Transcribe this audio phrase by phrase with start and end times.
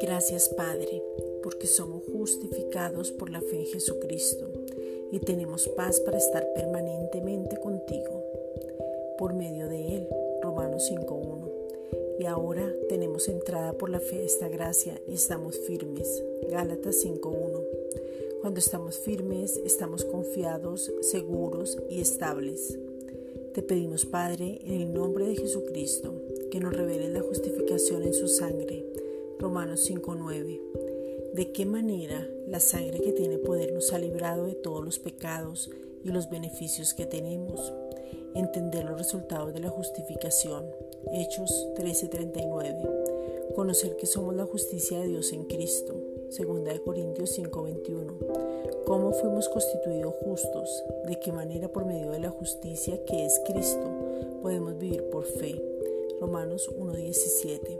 [0.00, 1.02] Gracias Padre,
[1.42, 4.46] porque somos justificados por la fe en Jesucristo
[5.10, 8.24] y tenemos paz para estar permanentemente contigo.
[9.16, 10.08] Por medio de Él,
[10.42, 11.50] Romanos 5.1.
[12.18, 16.22] Y ahora tenemos entrada por la fe esta gracia y estamos firmes.
[16.50, 17.64] Gálatas 5.1.
[18.40, 22.78] Cuando estamos firmes, estamos confiados, seguros y estables.
[23.58, 26.14] Te pedimos, Padre, en el nombre de Jesucristo,
[26.52, 28.86] que nos revele la justificación en su sangre.
[29.40, 30.60] Romanos 5.9.
[31.34, 35.72] ¿De qué manera la sangre que tiene poder nos ha librado de todos los pecados
[36.04, 37.72] y los beneficios que tenemos?
[38.36, 40.64] Entender los resultados de la justificación.
[41.12, 43.56] Hechos 13:39.
[43.56, 45.96] Conocer que somos la justicia de Dios en Cristo.
[46.30, 48.47] 2 Corintios 5:21.
[48.86, 50.84] ¿Cómo fuimos constituidos justos?
[51.06, 53.86] ¿De qué manera por medio de la justicia que es Cristo
[54.42, 55.62] podemos vivir por fe?
[56.20, 57.78] Romanos 1:17.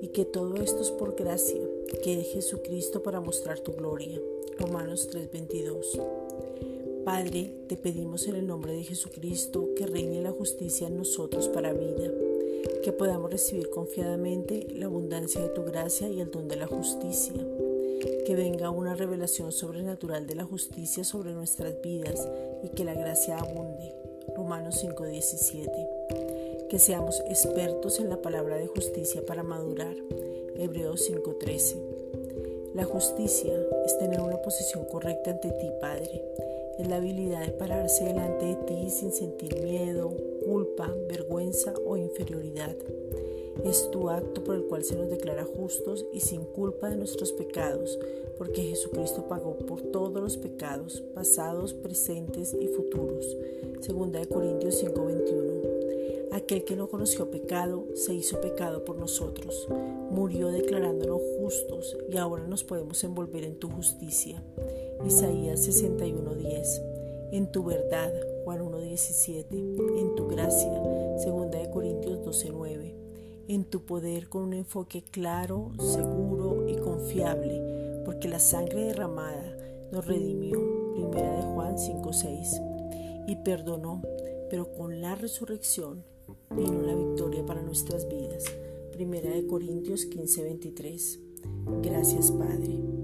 [0.00, 1.60] Y que todo esto es por gracia,
[2.02, 4.20] que es Jesucristo para mostrar tu gloria.
[4.58, 5.98] Romanos 3:22.
[7.04, 11.72] Padre, te pedimos en el nombre de Jesucristo que reine la justicia en nosotros para
[11.72, 12.12] vida,
[12.82, 17.34] que podamos recibir confiadamente la abundancia de tu gracia y el don de la justicia
[18.00, 22.26] que venga una revelación sobrenatural de la justicia sobre nuestras vidas
[22.62, 23.94] y que la gracia abunde.
[24.34, 26.66] Romanos 5:17.
[26.68, 29.94] Que seamos expertos en la palabra de justicia para madurar.
[30.56, 31.76] Hebreos 5:13.
[32.74, 33.52] La justicia
[33.84, 36.24] es tener una posición correcta ante ti, Padre.
[36.78, 42.74] Es la habilidad de pararse delante de ti sin sentir miedo, culpa, vergüenza o inferioridad.
[43.64, 47.32] Es tu acto por el cual se nos declara justos y sin culpa de nuestros
[47.32, 47.98] pecados,
[48.38, 53.36] porque Jesucristo pagó por todos los pecados, pasados, presentes y futuros.
[53.80, 55.60] Segunda de Corintios 5:21.
[56.32, 59.68] Aquel que no conoció pecado se hizo pecado por nosotros,
[60.10, 64.42] murió declarándonos justos y ahora nos podemos envolver en tu justicia.
[65.06, 66.80] Isaías 61:10.
[67.32, 68.12] En tu verdad,
[68.44, 69.56] Juan 1:17.
[69.98, 70.72] En tu gracia,
[71.18, 72.59] Segunda de Corintios 12:9
[73.54, 79.56] en tu poder con un enfoque claro, seguro y confiable, porque la sangre derramada
[79.90, 80.60] nos redimió,
[80.94, 84.02] primera de Juan 5:6, y perdonó,
[84.50, 86.04] pero con la resurrección
[86.54, 88.44] vino la victoria para nuestras vidas,
[88.92, 91.18] primera de Corintios 15:23.
[91.82, 92.99] Gracias, Padre.